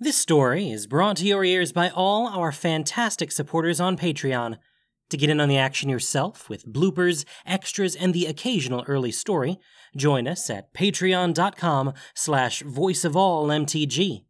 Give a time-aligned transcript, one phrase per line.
[0.00, 4.58] This story is brought to your ears by all our fantastic supporters on Patreon.
[5.10, 9.58] To get in on the action yourself with bloopers, extras, and the occasional early story,
[9.96, 14.22] join us at patreon.com slash voiceofallmtg.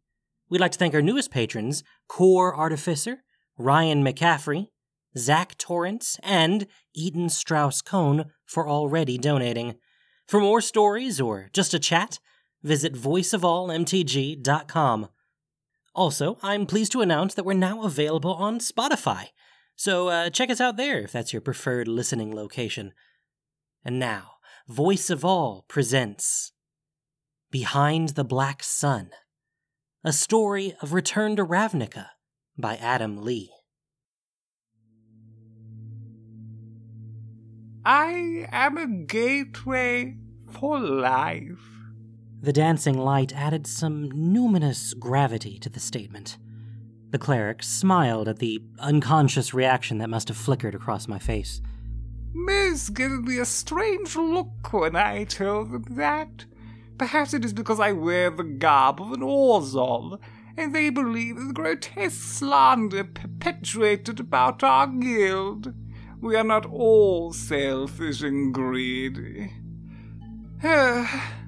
[0.49, 3.19] We'd like to thank our newest patrons, Core Artificer,
[3.55, 4.69] Ryan McCaffrey,
[5.15, 6.65] Zach Torrance, and
[6.95, 9.75] Eden Strauss Cohn for already donating.
[10.27, 12.17] For more stories or just a chat,
[12.63, 15.09] visit voiceofallmtg.com.
[15.99, 19.31] Also, I'm pleased to announce that we're now available on Spotify,
[19.75, 22.93] so uh, check us out there if that's your preferred listening location.
[23.83, 24.35] And now,
[24.69, 26.53] Voice of All presents
[27.51, 29.09] Behind the Black Sun,
[30.01, 32.11] a story of Return to Ravnica
[32.57, 33.51] by Adam Lee.
[37.83, 40.15] I am a gateway
[40.49, 41.78] for life.
[42.41, 46.37] The dancing light added some numinous gravity to the statement.
[47.11, 51.61] The cleric smiled at the unconscious reaction that must have flickered across my face.
[52.33, 56.45] Most give me a strange look when I tell them that.
[56.97, 60.19] Perhaps it is because I wear the garb of an Orzhov,
[60.55, 65.73] and they believe the grotesque slander perpetuated about our guild.
[66.21, 69.53] We are not all selfish and greedy.
[70.61, 71.38] Ah,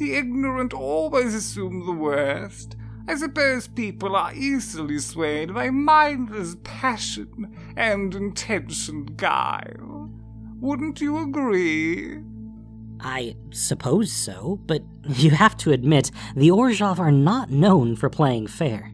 [0.00, 2.74] the ignorant always assume the worst.
[3.06, 10.10] I suppose people are easily swayed by mindless passion and intentioned guile.
[10.58, 12.22] Wouldn't you agree?
[12.98, 18.46] I suppose so, but you have to admit, the Orzhov are not known for playing
[18.46, 18.92] fair.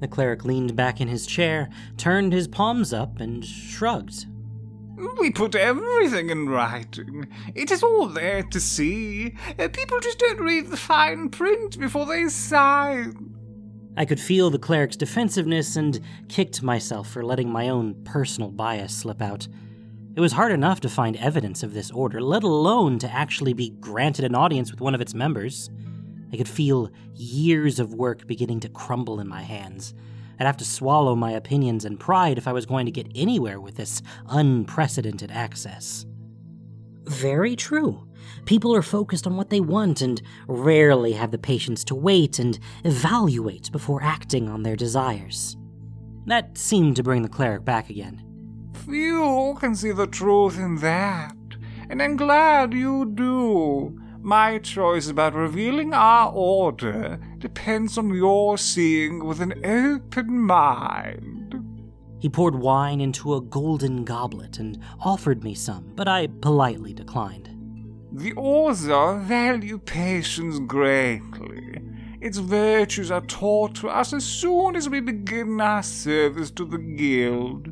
[0.00, 4.26] The cleric leaned back in his chair, turned his palms up, and shrugged.
[5.20, 7.28] We put everything in writing.
[7.54, 9.34] It is all there to see.
[9.58, 13.34] Uh, people just don't read the fine print before they sign.
[13.96, 18.94] I could feel the cleric's defensiveness and kicked myself for letting my own personal bias
[18.94, 19.48] slip out.
[20.14, 23.70] It was hard enough to find evidence of this order, let alone to actually be
[23.80, 25.68] granted an audience with one of its members.
[26.32, 29.94] I could feel years of work beginning to crumble in my hands.
[30.38, 33.60] I'd have to swallow my opinions and pride if I was going to get anywhere
[33.60, 36.04] with this unprecedented access.
[37.04, 38.06] Very true.
[38.44, 42.58] People are focused on what they want and rarely have the patience to wait and
[42.84, 45.56] evaluate before acting on their desires.
[46.26, 48.22] That seemed to bring the cleric back again.
[48.74, 51.36] Few can see the truth in that,
[51.88, 54.00] and I'm glad you do.
[54.26, 61.54] My choice about revealing our order depends on your seeing with an open mind.
[62.18, 67.50] He poured wine into a golden goblet and offered me some, but I politely declined.
[68.14, 71.80] The Orzhov value patience greatly.
[72.20, 76.78] Its virtues are taught to us as soon as we begin our service to the
[76.78, 77.70] Guild.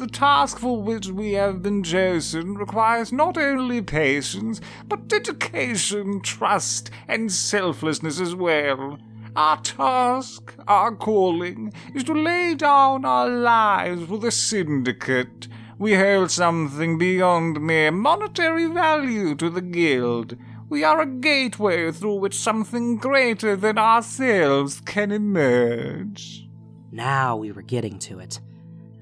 [0.00, 6.90] The task for which we have been chosen requires not only patience, but dedication, trust,
[7.06, 8.98] and selflessness as well.
[9.36, 15.48] Our task, our calling, is to lay down our lives for the syndicate.
[15.78, 20.34] We hold something beyond mere monetary value to the guild.
[20.70, 26.48] We are a gateway through which something greater than ourselves can emerge.
[26.90, 28.40] Now we were getting to it.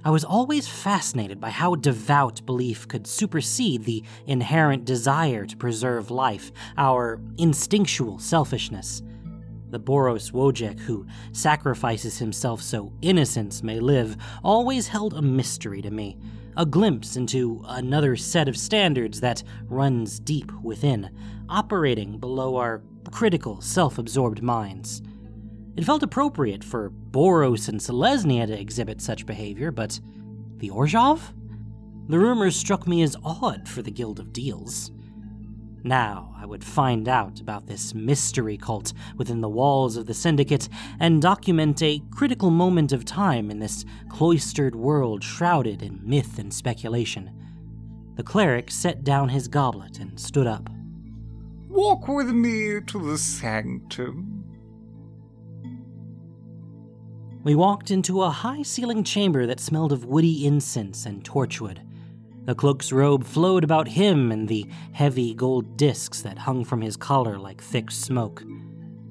[0.08, 6.10] I was always fascinated by how devout belief could supersede the inherent desire to preserve
[6.10, 9.02] life, our instinctual selfishness.
[9.68, 15.90] The Boros Wojek, who sacrifices himself so innocence may live, always held a mystery to
[15.90, 16.16] me,
[16.56, 21.10] a glimpse into another set of standards that runs deep within,
[21.50, 22.80] operating below our
[23.10, 25.02] critical, self absorbed minds.
[25.78, 30.00] It felt appropriate for Boros and Selesnya to exhibit such behavior, but
[30.56, 31.20] the Orzhov?
[32.08, 34.90] The rumors struck me as odd for the Guild of Deals.
[35.84, 40.68] Now I would find out about this mystery cult within the walls of the Syndicate
[40.98, 46.52] and document a critical moment of time in this cloistered world shrouded in myth and
[46.52, 47.30] speculation.
[48.16, 50.68] The cleric set down his goblet and stood up.
[51.68, 54.37] Walk with me to the sanctum.
[57.48, 61.78] We walked into a high ceilinged chamber that smelled of woody incense and torchwood.
[62.44, 66.94] The cloak's robe flowed about him and the heavy gold discs that hung from his
[66.94, 68.42] collar like thick smoke.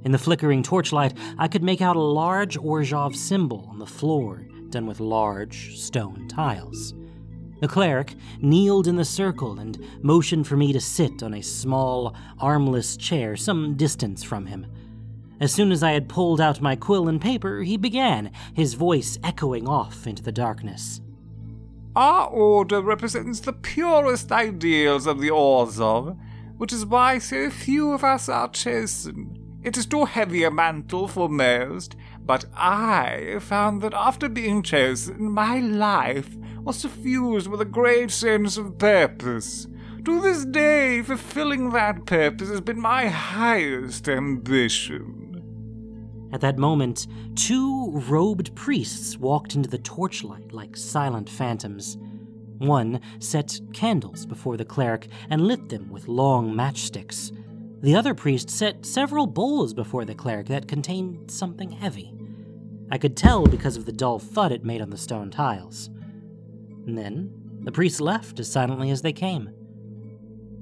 [0.03, 4.47] In the flickering torchlight, I could make out a large Orzhov symbol on the floor
[4.69, 6.93] done with large stone tiles.
[7.59, 12.15] The cleric kneeled in the circle and motioned for me to sit on a small,
[12.37, 14.67] armless chair some distance from him.
[15.39, 19.19] As soon as I had pulled out my quill and paper, he began, his voice
[19.23, 20.99] echoing off into the darkness.
[21.95, 26.17] Our order represents the purest ideals of the Orzhov,
[26.57, 29.37] which is why so few of us are chosen.
[29.63, 31.95] It is too heavy a mantle for most,
[32.25, 38.57] but I found that after being chosen, my life was suffused with a great sense
[38.57, 39.67] of purpose.
[40.05, 45.26] To this day, fulfilling that purpose has been my highest ambition.
[46.31, 51.97] At that moment, two robed priests walked into the torchlight like silent phantoms.
[52.57, 57.31] One set candles before the cleric and lit them with long matchsticks.
[57.81, 62.13] The other priest set several bowls before the cleric that contained something heavy.
[62.89, 65.89] I could tell because of the dull thud it made on the stone tiles.
[66.87, 67.31] And then
[67.61, 69.49] the priests left as silently as they came.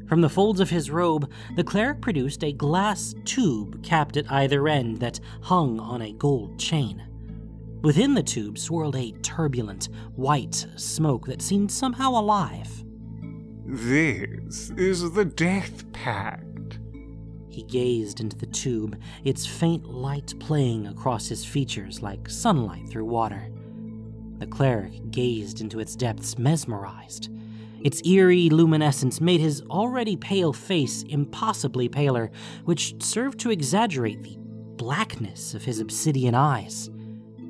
[0.07, 4.67] From the folds of his robe, the cleric produced a glass tube capped at either
[4.67, 7.03] end that hung on a gold chain.
[7.81, 12.83] Within the tube swirled a turbulent, white smoke that seemed somehow alive.
[13.65, 16.79] This is the Death Pact.
[17.49, 23.05] He gazed into the tube, its faint light playing across his features like sunlight through
[23.05, 23.49] water.
[24.39, 27.29] The cleric gazed into its depths, mesmerized.
[27.85, 32.31] Its eerie luminescence made his already pale face impossibly paler,
[32.63, 34.39] which served to exaggerate the
[34.75, 36.89] blackness of his obsidian eyes.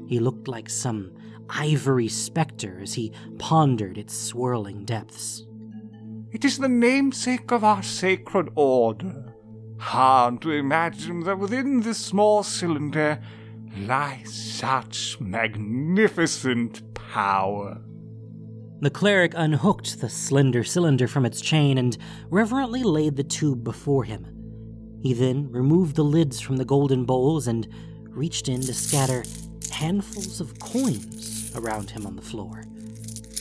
[0.07, 1.13] He looked like some
[1.49, 5.45] ivory specter as he pondered its swirling depths.
[6.33, 9.33] It is the namesake of our sacred order.
[9.77, 13.21] Hard to imagine that within this small cylinder
[13.77, 17.81] lies such magnificent power.
[18.85, 21.97] The cleric unhooked the slender cylinder from its chain and
[22.29, 24.27] reverently laid the tube before him.
[25.01, 27.67] He then removed the lids from the golden bowls and
[28.11, 29.23] reached in to scatter
[29.71, 32.63] handfuls of coins around him on the floor.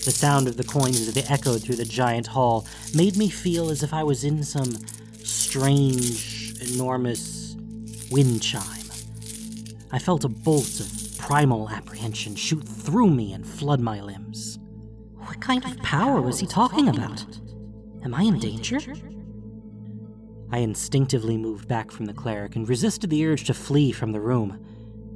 [0.06, 3.68] The sound of the coins as they echoed through the giant hall made me feel
[3.68, 4.72] as if I was in some
[5.24, 7.54] strange, enormous
[8.10, 8.88] wind chime.
[9.92, 14.58] I felt a bolt of primal apprehension shoot through me and flood my limbs.
[15.34, 17.26] What kind of power was he talking about?
[18.04, 18.78] Am I in danger?
[20.52, 24.20] I instinctively moved back from the cleric and resisted the urge to flee from the
[24.20, 24.64] room.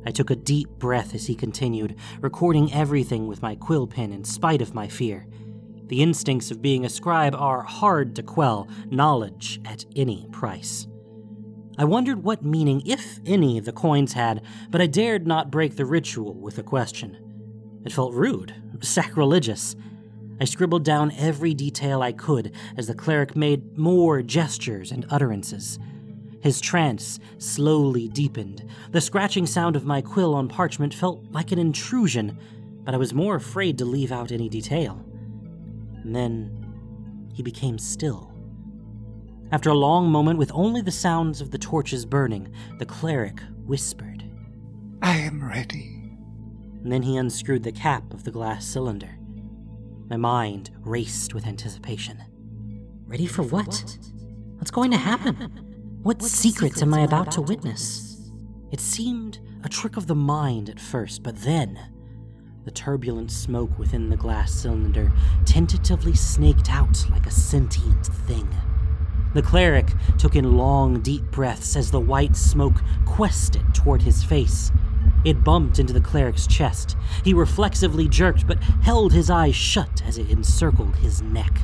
[0.04, 4.24] I took a deep breath as he continued, recording everything with my quill pen in
[4.24, 5.28] spite of my fear.
[5.86, 10.88] The instincts of being a scribe are hard to quell, knowledge at any price.
[11.78, 15.86] I wondered what meaning, if any, the coins had, but I dared not break the
[15.86, 17.16] ritual with a question.
[17.84, 19.76] It felt rude, sacrilegious.
[20.40, 25.78] I scribbled down every detail I could as the cleric made more gestures and utterances.
[26.40, 28.64] His trance slowly deepened.
[28.92, 32.38] The scratching sound of my quill on parchment felt like an intrusion,
[32.84, 35.04] but I was more afraid to leave out any detail.
[36.04, 38.32] And then he became still.
[39.50, 44.22] After a long moment, with only the sounds of the torches burning, the cleric whispered,
[45.02, 46.16] I am ready.
[46.82, 49.17] And then he unscrewed the cap of the glass cylinder.
[50.08, 52.22] My mind raced with anticipation.
[53.06, 53.98] Ready for what?
[54.56, 55.34] What's going to happen?
[56.02, 58.30] What secrets am I about to witness?
[58.70, 61.78] It seemed a trick of the mind at first, but then
[62.64, 65.12] the turbulent smoke within the glass cylinder
[65.44, 68.48] tentatively snaked out like a sentient thing.
[69.34, 74.72] The cleric took in long, deep breaths as the white smoke quested toward his face.
[75.24, 76.96] It bumped into the cleric's chest.
[77.24, 81.60] He reflexively jerked, but held his eyes shut as it encircled his neck.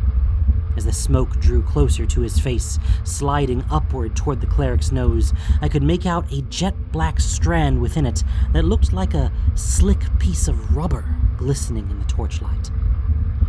[0.76, 5.68] As the smoke drew closer to his face, sliding upward toward the cleric's nose, I
[5.68, 10.48] could make out a jet black strand within it that looked like a slick piece
[10.48, 11.04] of rubber
[11.36, 12.72] glistening in the torchlight.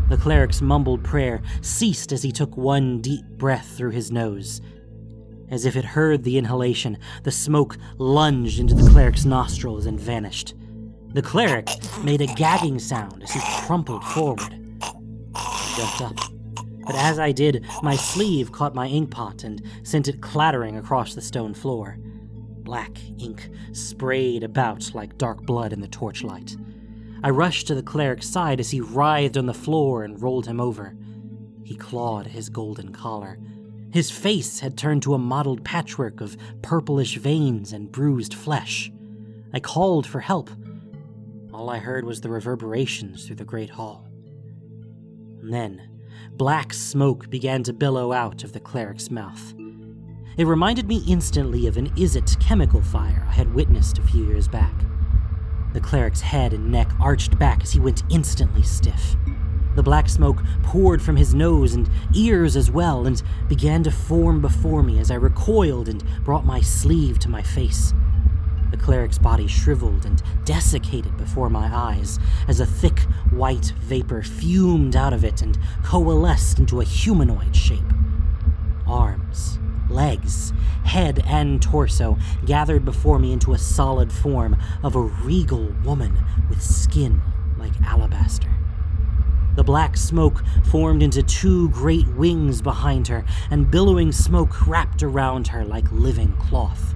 [0.07, 4.61] The cleric's mumbled prayer ceased as he took one deep breath through his nose.
[5.49, 10.55] As if it heard the inhalation, the smoke lunged into the cleric's nostrils and vanished.
[11.13, 11.69] The cleric
[12.03, 14.53] made a gagging sound as he crumpled forward.
[15.35, 16.31] I jumped up,
[16.85, 21.21] but as I did, my sleeve caught my inkpot and sent it clattering across the
[21.21, 21.97] stone floor.
[22.63, 26.57] Black ink sprayed about like dark blood in the torchlight.
[27.23, 30.59] I rushed to the cleric's side as he writhed on the floor and rolled him
[30.59, 30.95] over.
[31.63, 33.39] He clawed his golden collar.
[33.95, 38.91] His face had turned to a mottled patchwork of purplish veins and bruised flesh.
[39.53, 40.49] I called for help.
[41.53, 44.05] All I heard was the reverberations through the great hall.
[45.39, 45.81] And then,
[46.31, 49.53] black smoke began to billow out of the cleric's mouth.
[50.35, 54.49] It reminded me instantly of an Izzet chemical fire I had witnessed a few years
[54.49, 54.73] back.
[55.71, 59.15] The cleric's head and neck arched back as he went instantly stiff.
[59.75, 64.41] The black smoke poured from his nose and ears as well, and began to form
[64.41, 67.93] before me as I recoiled and brought my sleeve to my face.
[68.71, 74.95] The cleric's body shriveled and desiccated before my eyes as a thick white vapor fumed
[74.95, 77.93] out of it and coalesced into a humanoid shape.
[78.87, 80.51] Arms, legs,
[80.83, 86.17] head, and torso gathered before me into a solid form of a regal woman
[86.49, 87.21] with skin
[87.57, 88.49] like alabaster.
[89.55, 95.47] The black smoke formed into two great wings behind her, and billowing smoke wrapped around
[95.47, 96.93] her like living cloth.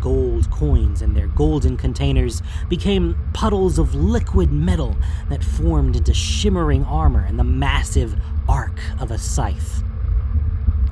[0.00, 4.96] Gold coins and their golden containers became puddles of liquid metal
[5.28, 8.16] that formed into shimmering armor and the massive
[8.48, 9.82] arc of a scythe.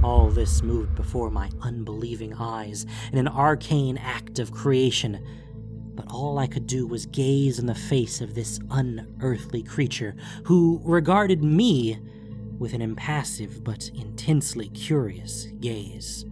[0.02, 5.24] All this moved before my unbelieving eyes in an arcane act of creation,
[5.96, 10.80] but all I could do was gaze in the face of this unearthly creature who
[10.84, 11.98] regarded me
[12.58, 16.24] with an impassive but intensely curious gaze.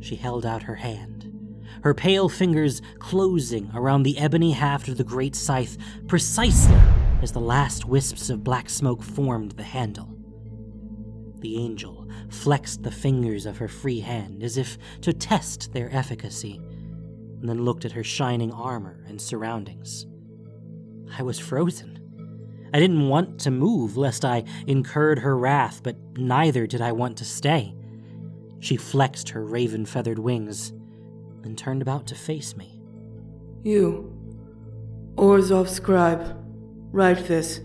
[0.00, 1.28] She held out her hand,
[1.82, 6.78] her pale fingers closing around the ebony haft of the great scythe precisely
[7.22, 10.08] as the last wisps of black smoke formed the handle.
[11.40, 16.60] The angel flexed the fingers of her free hand as if to test their efficacy,
[17.40, 20.06] and then looked at her shining armor and surroundings.
[21.16, 21.98] I was frozen.
[22.72, 27.16] I didn't want to move lest I incurred her wrath, but neither did I want
[27.18, 27.74] to stay.
[28.60, 30.72] She flexed her raven feathered wings,
[31.44, 32.82] and turned about to face me.
[33.62, 34.12] You,
[35.16, 36.36] Orzhov scribe,
[36.92, 37.60] write this.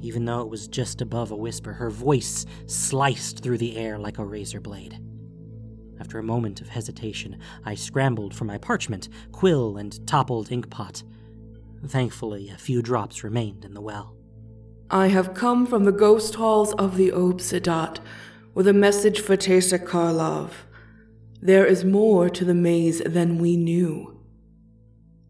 [0.00, 4.18] Even though it was just above a whisper, her voice sliced through the air like
[4.18, 4.98] a razor blade.
[6.02, 11.04] After a moment of hesitation, I scrambled for my parchment, quill, and toppled inkpot.
[11.86, 14.16] Thankfully, a few drops remained in the well.
[14.90, 18.00] I have come from the ghost halls of the Obzedat
[18.52, 20.50] with a message for Teysa Karlov.
[21.40, 24.20] There is more to the maze than we knew.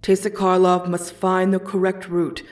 [0.00, 2.42] Teysa Karlov must find the correct route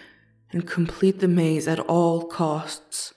[0.52, 3.14] and complete the maze at all costs.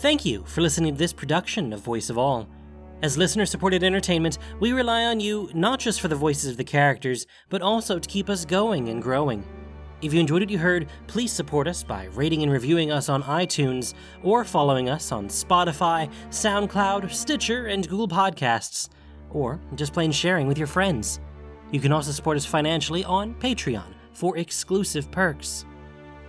[0.00, 2.48] Thank you for listening to this production of Voice of All.
[3.02, 6.64] As listener supported entertainment, we rely on you not just for the voices of the
[6.64, 9.44] characters, but also to keep us going and growing.
[10.00, 13.22] If you enjoyed what you heard, please support us by rating and reviewing us on
[13.24, 13.92] iTunes
[14.22, 18.88] or following us on Spotify, SoundCloud, Stitcher, and Google Podcasts,
[19.28, 21.20] or just plain sharing with your friends.
[21.72, 25.66] You can also support us financially on Patreon for exclusive perks.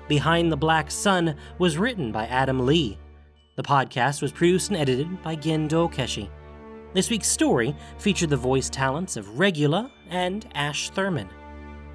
[0.09, 2.97] Behind the Black Sun was written by Adam Lee.
[3.61, 6.31] The podcast was produced and edited by Gendo Keshi.
[6.95, 11.29] This week's story featured the voice talents of Regula and Ash Thurman.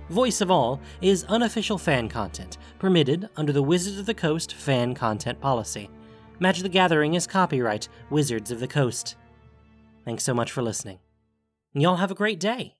[0.08, 4.94] Voice of All is unofficial fan content, permitted under the Wizards of the Coast fan
[4.94, 5.90] content policy.
[6.38, 9.16] Magic the Gathering is copyright Wizards of the Coast.
[10.04, 11.00] Thanks so much for listening.
[11.74, 12.75] Y'all have a great day.